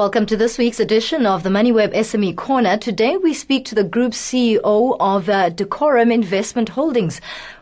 [0.00, 2.78] Welcome to this week's edition of the MoneyWeb SME Corner.
[2.78, 7.20] Today we speak to the group CEO of uh, Decorum Investment Holdings.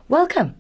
[0.08, 0.54] Welcome.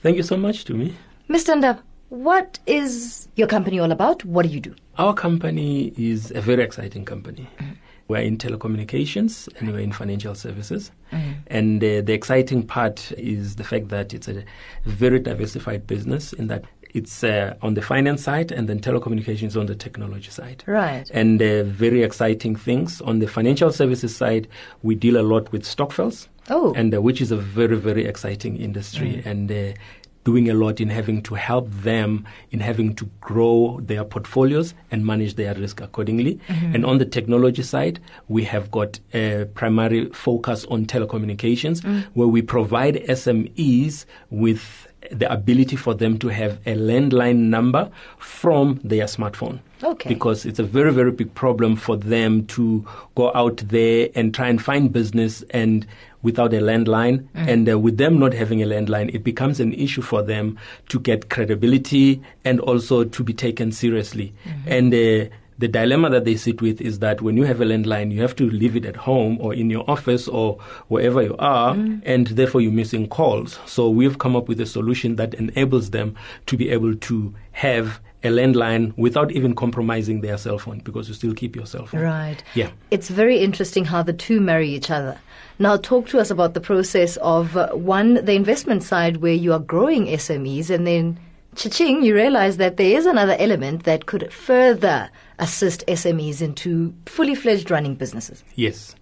[0.00, 0.94] Thank you so much to me.
[1.28, 1.60] Mr.
[1.60, 4.24] Ndaba, what is your company all about?
[4.24, 4.76] What do you do?
[4.96, 7.48] Our company is a very exciting company.
[7.58, 7.72] Mm-hmm.
[8.06, 10.92] We're in telecommunications and we're in financial services.
[11.10, 11.32] Mm-hmm.
[11.48, 14.44] And uh, the exciting part is the fact that it's a
[14.84, 16.64] very diversified business in that
[16.94, 20.64] it's uh, on the finance side and then telecommunications on the technology side.
[20.66, 21.08] Right.
[21.12, 23.00] And uh, very exciting things.
[23.02, 24.48] On the financial services side,
[24.82, 26.28] we deal a lot with stokvels.
[26.50, 26.72] Oh.
[26.74, 29.22] And uh, which is a very, very exciting industry.
[29.22, 29.26] Mm.
[29.26, 29.78] And uh,
[30.24, 35.06] doing a lot in having to help them in having to grow their portfolios and
[35.06, 36.38] manage their risk accordingly.
[36.48, 36.74] Mm-hmm.
[36.74, 37.98] And on the technology side,
[38.28, 42.04] we have got a primary focus on telecommunications mm.
[42.12, 48.80] where we provide SMEs with the ability for them to have a landline number from
[48.84, 49.60] their smartphone.
[49.82, 50.08] Okay.
[50.08, 52.84] Because it's a very, very big problem for them to
[53.14, 55.86] go out there and try and find business and
[56.22, 57.28] without a landline.
[57.34, 57.48] Mm.
[57.48, 60.98] And uh, with them not having a landline, it becomes an issue for them to
[60.98, 64.34] get credibility and also to be taken seriously.
[64.44, 64.72] Mm-hmm.
[64.72, 68.12] And uh, the dilemma that they sit with is that when you have a landline,
[68.12, 71.74] you have to leave it at home or in your office or wherever you are,
[71.74, 72.00] mm.
[72.04, 73.58] and therefore you're missing calls.
[73.66, 76.14] So we've come up with a solution that enables them
[76.46, 81.14] to be able to have a landline without even compromising their cell phone because you
[81.14, 82.00] still keep your cell phone.
[82.00, 82.42] Right.
[82.54, 82.70] Yeah.
[82.90, 85.18] It's very interesting how the two marry each other.
[85.60, 89.52] Now, talk to us about the process of uh, one, the investment side where you
[89.52, 91.18] are growing SMEs, and then
[91.58, 97.34] cha-ching, you realize that there is another element that could further assist SMEs into fully
[97.34, 98.44] fledged running businesses?
[98.54, 98.94] Yes.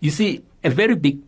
[0.00, 1.20] You see, a very big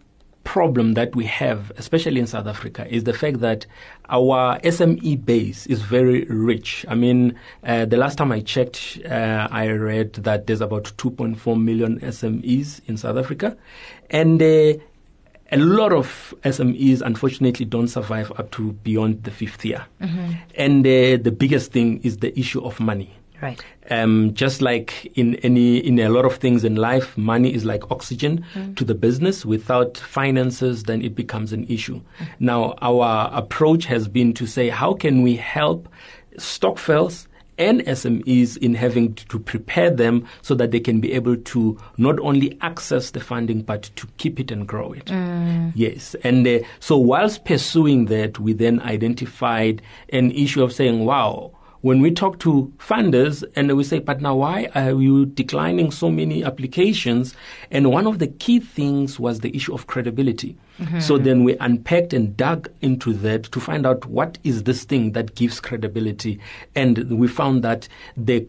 [0.45, 3.67] problem that we have, especially in South Africa, is the fact that
[4.09, 6.87] our SME base is very rich.
[6.89, 11.63] I mean, uh, the last time I checked, uh, I read that there's about 2.4
[11.63, 13.59] million SMEs in South Africa.
[14.09, 14.83] And uh,
[15.51, 19.87] a lot of SMEs unfortunately don't survive up to beyond the fifth year.
[20.01, 20.33] Mm-hmm.
[20.57, 23.15] And uh, the biggest thing is the issue of money.
[23.41, 23.65] Right.
[23.89, 27.89] Um, just like in any in a lot of things in life, money is like
[27.91, 28.77] oxygen mm.
[28.77, 29.47] to the business.
[29.47, 32.01] Without finances, then it becomes an issue.
[32.19, 32.27] Mm.
[32.41, 35.89] Now, our approach has been to say, how can we help
[36.37, 37.28] stokvels
[37.59, 42.19] and SMEs in having to prepare them so that they can be able to not
[42.21, 45.07] only access the funding but to keep it and grow it.
[45.07, 45.73] Mm.
[45.75, 51.53] Yes, and uh, so whilst pursuing that, we then identified an issue of saying, "Wow."
[51.81, 56.11] When we talk to funders and we say, but now why are you declining so
[56.11, 57.35] many applications?
[57.71, 60.57] And one of the key things was the issue of credibility.
[60.81, 61.01] Mm-hmm.
[61.01, 65.13] So then we unpacked and dug into that to find out what is this thing
[65.13, 66.41] that gives credibility.
[66.75, 68.47] And we found that the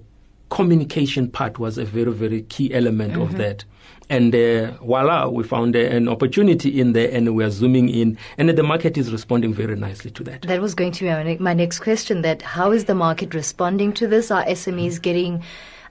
[0.50, 3.22] communication part was a very, very key element mm-hmm.
[3.22, 3.66] of that.
[4.12, 8.18] And uh, voila, we found uh, an opportunity in there and we're zooming in.
[8.40, 10.42] And the market is responding very nicely to that.
[10.44, 14.08] That was going to be my next question that how is the market responding to
[14.08, 14.32] this?
[14.32, 15.02] Are SMEs mm-hmm.
[15.02, 15.44] getting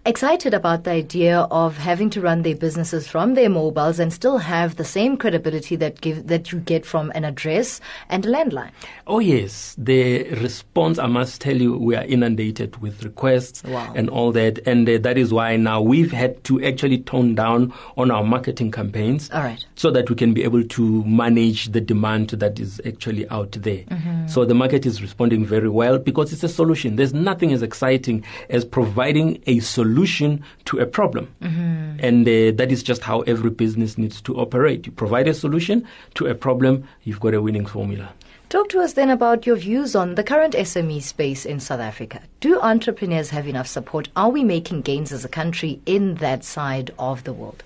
[0.06, 4.38] excited about the idea of having to run their businesses from their mobiles and still
[4.38, 8.70] have the same credibility that give that you get from an address and a landline.
[9.06, 13.92] Oh yes, the response I must tell you we are inundated with requests wow.
[13.94, 17.72] and all that and uh, that is why now we've had to actually tone down
[17.96, 19.64] on our marketing campaigns all right.
[19.74, 23.84] so that we can be able to manage the demand that is actually out there.
[23.84, 24.28] Mm-hmm.
[24.28, 26.96] So the market is responding very well because it's a solution.
[26.96, 31.28] There's nothing as exciting as providing a solution solution to a problem.
[31.42, 32.00] Mm-hmm.
[32.00, 34.86] And uh, that is just how every business needs to operate.
[34.86, 38.08] You provide a solution to a problem, you've got a winning formula.
[38.48, 42.20] Talk to us then about your views on the current SME space in South Africa.
[42.40, 44.08] Do entrepreneurs have enough support?
[44.16, 47.62] Are we making gains as a country in that side of the world?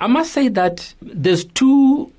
[0.00, 2.10] I must say that there's two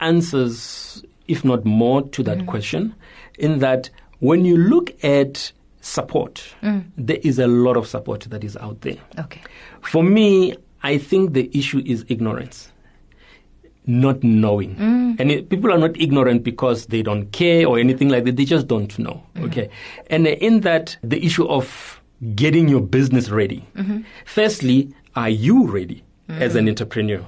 [0.00, 2.46] answers, if not more, to that mm-hmm.
[2.46, 2.94] question.
[3.38, 6.42] In that, when you look at support.
[6.62, 6.84] Mm.
[6.96, 8.96] There is a lot of support that is out there.
[9.18, 9.42] Okay.
[9.82, 12.72] For me, I think the issue is ignorance.
[13.84, 14.76] Not knowing.
[14.76, 15.20] Mm.
[15.20, 18.36] And it, people are not ignorant because they don't care or anything like that.
[18.36, 19.22] They just don't know.
[19.34, 19.46] Mm.
[19.46, 19.70] Okay.
[20.08, 22.00] And in that, the issue of
[22.36, 23.66] getting your business ready.
[23.74, 24.02] Mm-hmm.
[24.24, 26.70] Firstly, are you ready as an mm.
[26.70, 27.24] entrepreneur?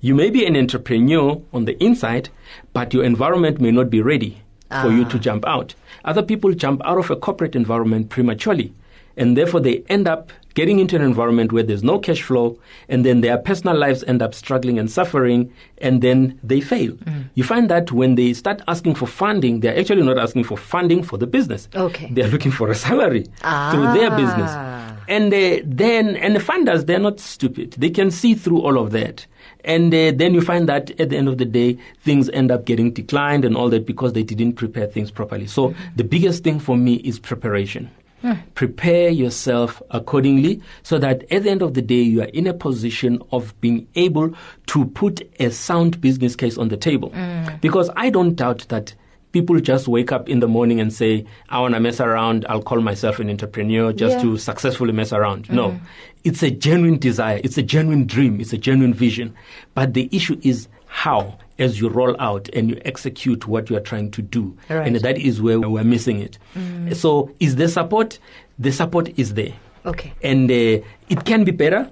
[0.00, 2.30] You may be an entrepreneur on the inside,
[2.72, 4.82] but your environment may not be ready ah.
[4.82, 5.20] for you to ah.
[5.20, 5.74] jump out.
[6.04, 8.72] Other people jump out of a corporate environment prematurely,
[9.16, 12.58] and therefore they end up getting into an environment where there's no cash flow,
[12.88, 16.92] and then their personal lives end up struggling and suffering, and then they fail.
[16.92, 17.30] Mm.
[17.34, 21.02] You find that when they start asking for funding, they're actually not asking for funding
[21.02, 21.68] for the business.
[21.74, 22.08] Okay.
[22.12, 23.70] They're looking for a salary ah.
[23.72, 24.50] through their business.
[25.10, 27.72] And uh, then, and the funders, they're not stupid.
[27.72, 29.26] They can see through all of that.
[29.64, 32.64] And uh, then you find that at the end of the day, things end up
[32.64, 35.48] getting declined and all that because they didn't prepare things properly.
[35.48, 35.96] So mm-hmm.
[35.96, 37.90] the biggest thing for me is preparation.
[38.22, 38.34] Hmm.
[38.54, 42.54] Prepare yourself accordingly so that at the end of the day, you are in a
[42.54, 44.32] position of being able
[44.66, 47.10] to put a sound business case on the table.
[47.10, 47.60] Mm.
[47.60, 48.94] Because I don't doubt that
[49.32, 52.44] people just wake up in the morning and say, I want to mess around.
[52.48, 54.22] I'll call myself an entrepreneur just yeah.
[54.22, 55.48] to successfully mess around.
[55.48, 55.54] Mm.
[55.54, 55.80] No,
[56.24, 57.40] it's a genuine desire.
[57.42, 58.40] It's a genuine dream.
[58.40, 59.34] It's a genuine vision.
[59.74, 63.80] But the issue is how as you roll out and you execute what you are
[63.80, 64.56] trying to do.
[64.68, 64.86] Right.
[64.86, 66.38] And that is where we're missing it.
[66.56, 66.96] Mm.
[66.96, 68.18] So, is there support?
[68.58, 69.52] The support is there.
[69.86, 70.12] Okay.
[70.22, 71.90] And uh, it can be better.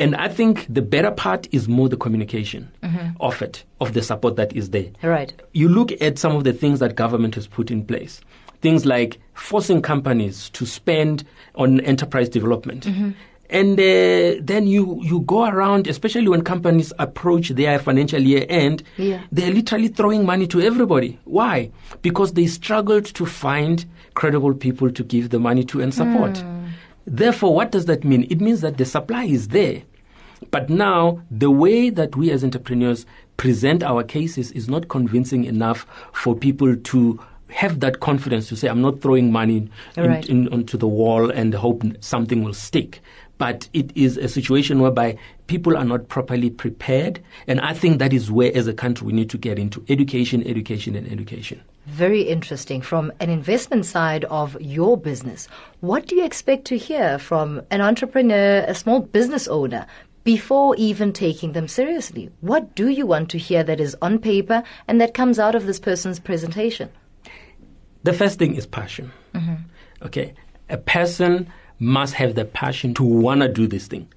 [0.00, 3.10] And I think the better part is more the communication mm-hmm.
[3.20, 4.86] of it, of the support that is there.
[5.02, 5.32] Right.
[5.52, 8.22] You look at some of the things that government has put in place.
[8.62, 11.24] Things like forcing companies to spend
[11.54, 12.86] on enterprise development.
[12.86, 13.10] Mm-hmm.
[13.50, 18.82] And uh, then you, you go around, especially when companies approach their financial year end,
[18.96, 19.22] yeah.
[19.32, 21.18] they're literally throwing money to everybody.
[21.24, 21.70] Why?
[22.00, 26.34] Because they struggled to find credible people to give the money to and support.
[26.34, 26.68] Mm.
[27.06, 28.26] Therefore, what does that mean?
[28.30, 29.82] It means that the supply is there.
[30.50, 33.06] But now, the way that we as entrepreneurs
[33.36, 38.68] present our cases is not convincing enough for people to have that confidence to say,
[38.68, 40.28] I'm not throwing money in, right.
[40.28, 43.02] in, onto the wall and hope something will stick
[43.40, 45.16] but it is a situation whereby
[45.46, 47.18] people are not properly prepared.
[47.46, 50.46] And I think that is where, as a country, we need to get into education,
[50.46, 51.62] education, and education.
[51.86, 52.82] Very interesting.
[52.82, 55.48] From an investment side of your business,
[55.80, 59.86] what do you expect to hear from an entrepreneur, a small business owner,
[60.24, 62.30] before even taking them seriously?
[62.40, 65.66] What do you want to hear that is on paper and that comes out of
[65.66, 66.90] this person's presentation?
[68.02, 69.12] The first thing is passion.
[69.34, 69.54] Mm-hmm.
[70.02, 70.34] Okay.
[70.68, 74.08] A person must have the passion to want to do this thing.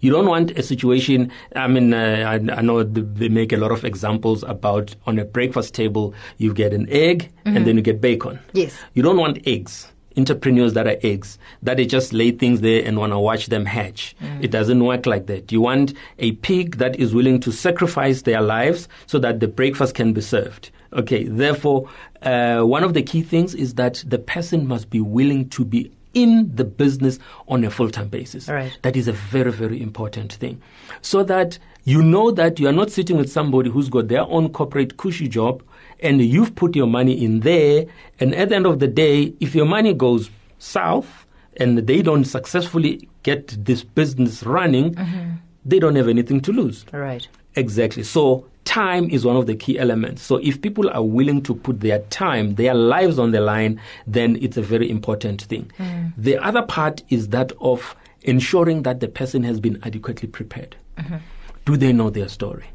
[0.00, 1.32] You don't want a situation.
[1.54, 5.24] I mean, uh, I, I, know they make a lot of examples about on a
[5.24, 7.56] breakfast table, you get an egg mm-hmm.
[7.56, 8.38] and then you get bacon.
[8.52, 8.76] Yes.
[8.92, 9.90] You don't want eggs.
[10.16, 13.66] Entrepreneurs that are eggs, that they just lay things there and want to watch them
[13.66, 14.16] hatch.
[14.22, 14.44] Mm.
[14.44, 15.52] It doesn't work like that.
[15.52, 19.94] You want a pig that is willing to sacrifice their lives so that the breakfast
[19.94, 20.70] can be served.
[20.92, 21.88] Okay, therefore,
[22.22, 25.92] uh, one of the key things is that the person must be willing to be
[26.14, 28.48] in the business on a full time basis.
[28.48, 28.76] Right.
[28.82, 30.62] That is a very, very important thing.
[31.02, 34.48] So that you know that you are not sitting with somebody who's got their own
[34.48, 35.62] corporate cushy job
[36.00, 37.86] and you've put your money in there.
[38.20, 41.26] And at the end of the day, if your money goes south
[41.56, 45.32] and they don't successfully get this business running, mm-hmm.
[45.64, 46.84] they don't have anything to lose.
[46.92, 47.26] Right.
[47.54, 48.02] Exactly.
[48.02, 50.22] So time is one of the key elements.
[50.22, 54.36] So if people are willing to put their time, their lives on the line, then
[54.42, 55.70] it's a very important thing.
[55.78, 56.12] Mm.
[56.18, 60.76] The other part is that of ensuring that the person has been adequately prepared.
[60.98, 61.16] Mm-hmm.
[61.64, 62.66] Do they know their story?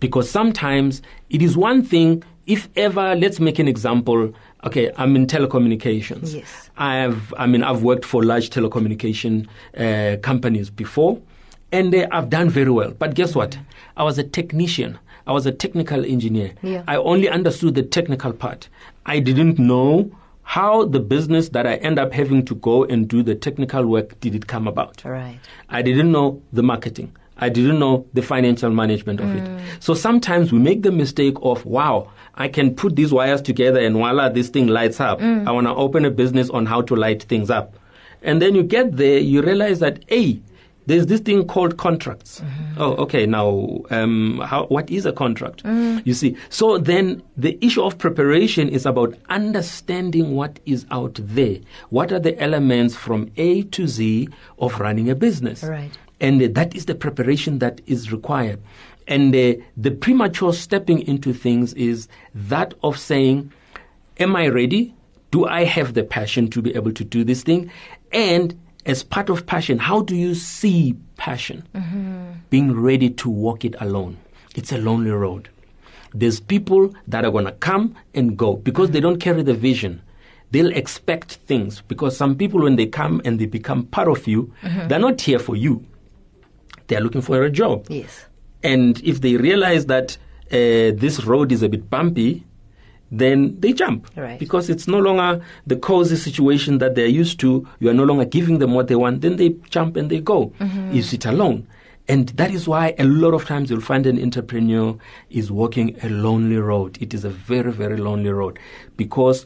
[0.00, 1.00] Because sometimes
[1.30, 4.32] it is one thing, if ever, let's make an example.
[4.64, 6.34] Okay, I'm in telecommunications.
[6.34, 6.70] Yes.
[6.76, 9.46] I have, I mean, I've worked for large telecommunication
[9.76, 11.20] uh, companies before,
[11.72, 12.92] and uh, I've done very well.
[12.92, 13.58] But guess what?
[13.96, 14.98] I was a technician.
[15.26, 16.52] I was a technical engineer.
[16.62, 16.84] Yeah.
[16.86, 18.68] I only understood the technical part.
[19.06, 20.10] I didn't know
[20.42, 24.18] how the business that I end up having to go and do the technical work
[24.20, 25.04] did it come about.
[25.04, 25.40] Right.
[25.68, 27.12] I didn't know the marketing.
[27.38, 29.36] I didn't know the financial management of mm.
[29.36, 29.82] it.
[29.82, 33.96] So sometimes we make the mistake of, wow, I can put these wires together and
[33.96, 35.20] voila, this thing lights up.
[35.20, 35.46] Mm.
[35.48, 37.78] I want to open a business on how to light things up.
[38.22, 40.40] And then you get there, you realize that, hey,
[40.86, 42.40] there's this thing called contracts.
[42.40, 42.80] Mm-hmm.
[42.80, 43.26] Oh, okay.
[43.26, 45.64] Now, um, how, what is a contract?
[45.64, 46.06] Mm.
[46.06, 51.58] You see, so then the issue of preparation is about understanding what is out there.
[51.90, 54.28] What are the elements from A to Z
[54.58, 55.64] of running a business?
[55.64, 55.90] Right.
[56.20, 58.60] And that is the preparation that is required.
[59.08, 63.52] And uh, the premature stepping into things is that of saying,
[64.18, 64.94] Am I ready?
[65.30, 67.70] Do I have the passion to be able to do this thing?
[68.12, 71.66] And as part of passion, how do you see passion?
[71.74, 72.32] Mm-hmm.
[72.50, 74.16] Being ready to walk it alone.
[74.54, 75.50] It's a lonely road.
[76.14, 80.00] There's people that are going to come and go because they don't carry the vision.
[80.52, 84.52] They'll expect things because some people, when they come and they become part of you,
[84.62, 84.88] mm-hmm.
[84.88, 85.84] they're not here for you.
[86.86, 87.86] They're looking for a job.
[87.90, 88.26] Yes.
[88.62, 90.16] And if they realize that
[90.50, 92.44] uh, this road is a bit bumpy,
[93.10, 94.38] then they jump right.
[94.38, 97.66] because it's no longer the cozy situation that they're used to.
[97.78, 99.20] You are no longer giving them what they want.
[99.20, 100.52] Then they jump and they go.
[100.58, 100.92] Mm-hmm.
[100.92, 101.66] You sit alone.
[102.08, 104.96] And that is why a lot of times you'll find an entrepreneur
[105.30, 106.98] is walking a lonely road.
[107.00, 108.58] It is a very, very lonely road
[108.96, 109.44] because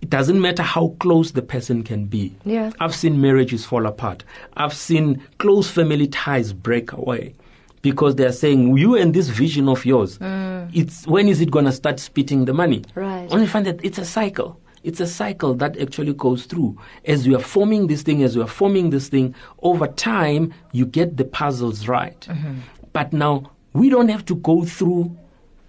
[0.00, 2.34] it doesn't matter how close the person can be.
[2.44, 2.72] Yeah.
[2.80, 4.24] I've seen marriages fall apart.
[4.56, 7.34] I've seen close family ties break away
[7.82, 10.18] because they're saying you and this vision of yours.
[10.18, 10.70] Mm.
[10.72, 12.84] It's when is it going to start spitting the money?
[12.94, 13.28] Right.
[13.30, 14.58] Only find that it's a cycle.
[14.84, 16.76] It's a cycle that actually goes through.
[17.04, 20.86] As you are forming this thing, as you are forming this thing, over time you
[20.86, 22.20] get the puzzles right.
[22.22, 22.54] Mm-hmm.
[22.92, 25.16] But now we don't have to go through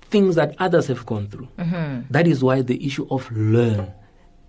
[0.09, 1.47] things that others have gone through.
[1.57, 2.11] Mm-hmm.
[2.11, 3.91] That is why the issue of learn.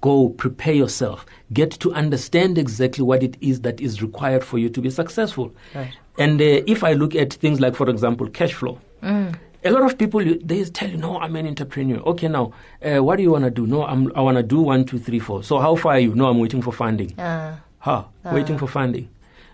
[0.05, 4.69] Go, prepare yourself, get to understand exactly what it is that is required for you
[4.69, 5.49] to be successful.
[5.75, 5.95] Right.
[6.19, 9.97] And uh, if I look at things like, for example, cash flow, a lot of
[9.97, 10.21] people
[10.51, 12.53] they tell you, "No, I'm an entrepreneur." Okay, now
[12.85, 13.67] uh, what do you want to do?
[13.67, 15.43] No, I'm, I want to do one, two, three, four.
[15.43, 16.15] So how far are you?
[16.15, 17.15] No, I'm waiting for funding.
[17.19, 17.61] Ah.
[17.79, 18.07] Ha,
[18.37, 19.09] waiting for funding.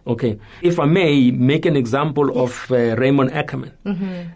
[0.07, 0.33] Okay.
[0.63, 3.73] If I may make an example of uh, Raymond Ackerman.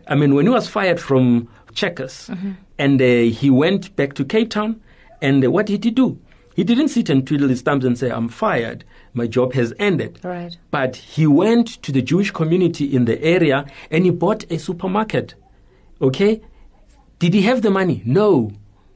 [0.06, 2.30] I mean, when he was fired from Checkers
[2.78, 4.80] and uh, he went back to Cape Town,
[5.24, 6.20] and what did he do?
[6.54, 8.84] He didn't sit and twiddle his thumbs and say, I'm fired.
[9.12, 10.20] My job has ended.
[10.22, 10.56] Right.
[10.70, 15.34] But he went to the Jewish community in the area and he bought a supermarket.
[16.00, 16.42] Okay?
[17.18, 18.02] Did he have the money?
[18.04, 18.52] No.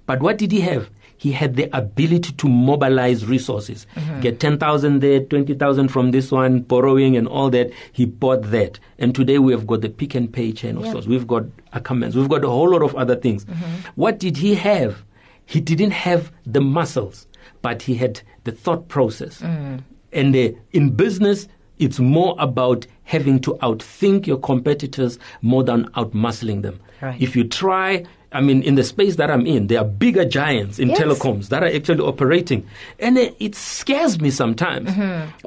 [0.07, 0.91] But what did he have?
[1.17, 3.89] He had the ability to mobilize resources.
[3.97, 4.21] Mm-hmm.
[4.21, 7.73] Get 10,000 there, 20,000 from this one, borrowing and all that.
[7.93, 8.79] He bought that.
[9.01, 11.09] And today we have got the Pick n Pay chain of stores.
[11.09, 11.43] We've got
[11.73, 12.15] Ackermans.
[12.15, 13.47] We've got a whole lot of other things.
[13.47, 13.91] Mm-hmm.
[13.97, 15.03] What did he have?
[15.49, 17.27] He didn't have the muscles,
[17.63, 19.41] but he had the thought process.
[19.43, 26.61] And uh, in business, it's more about having to outthink your competitors more than outmuscling
[26.63, 26.81] them.
[27.01, 27.21] Right.
[27.23, 30.79] If you try, I mean, in the space that I'm in, there are bigger giants
[30.79, 30.99] in Yes.
[31.01, 32.67] telecoms that are actually operating.
[32.99, 34.91] And uh, it scares me sometimes.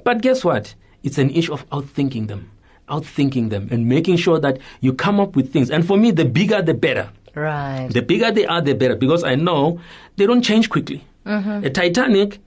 [0.04, 0.74] But guess what?
[1.04, 2.50] It's an issue of outthinking them,
[2.90, 5.70] outthinking them, and making sure that you come up with things.
[5.70, 7.10] And for me, the bigger, the better.
[7.36, 7.88] Right.
[7.92, 9.80] The bigger they are, the better, because I know
[10.18, 11.04] they don't change quickly.
[11.26, 11.66] Mm-hmm.
[11.66, 12.40] A Titanic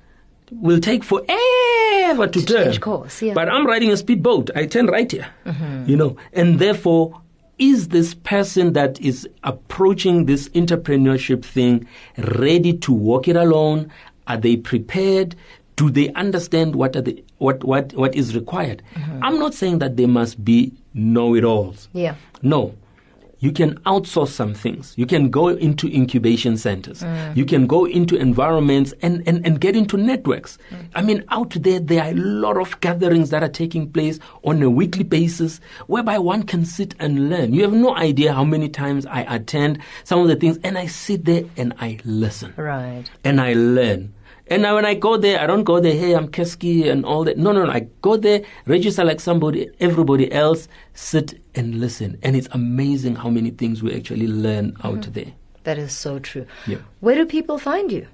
[0.53, 2.65] will take forever to, To turn.
[2.67, 3.35] change course, yeah.
[3.35, 4.51] But I'm riding a speedboat.
[4.55, 5.27] I turn right here.
[5.47, 5.89] Mm-hmm.
[5.89, 7.21] You know, and therefore,
[7.59, 11.87] is this person that is approaching this entrepreneurship thing
[12.19, 13.91] ready to walk it alone?
[14.27, 15.37] Are they prepared?
[15.77, 18.83] Do they understand what are the what what what is required?
[18.95, 19.25] Mm-hmm.
[19.25, 21.89] I'm not saying that they must be know-it-alls.
[21.93, 22.15] yeah.
[22.43, 22.75] No.
[23.45, 24.95] You can outsource some things.
[24.97, 27.03] You can go into incubation centers.
[27.03, 27.37] Mm.
[27.37, 30.57] You can go into environments and, and, and get into networks.
[30.71, 30.87] Mm.
[30.95, 34.63] I mean, out there, there are a lot of gatherings that are taking place on
[34.63, 37.53] a weekly basis whereby one can sit and learn.
[37.53, 40.87] You have no idea how many times I attend some of the things and I
[40.87, 43.05] sit there and I listen Right.
[43.25, 44.15] and I learn.
[44.49, 47.25] And now when I go there, I don't go there, hey, I'm Caskey and all
[47.25, 47.39] that.
[47.39, 47.73] No, no, no.
[47.73, 52.19] I go there, register like somebody, everybody else, sit and listen.
[52.23, 55.13] And it's amazing how many things we actually learn out mm-hmm.
[55.13, 55.33] there.
[55.63, 56.45] That is so true.
[56.67, 56.81] Yeah.
[57.01, 58.07] Where do people find you?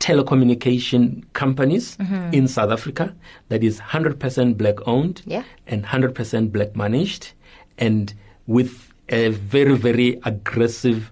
[0.00, 2.34] telecommunication companies mm-hmm.
[2.34, 3.14] in South Africa
[3.48, 5.44] that is 100% black owned Yeah.
[5.66, 7.32] and 100% black managed
[7.78, 8.12] and
[8.46, 11.10] with a very, very aggressive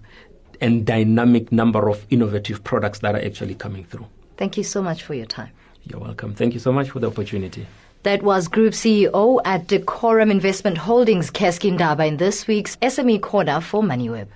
[0.63, 4.07] and dynamic number of innovative products that are actually coming through.
[4.37, 5.51] Thank you so much for your time.
[5.83, 6.33] You're welcome.
[6.33, 7.67] Thank you so much for the opportunity.
[8.03, 13.59] That was Group CEO at Decorum Investment Holdings, Caskey Ndaba, in this week's SME Corner
[13.59, 14.27] for MoneyWeb.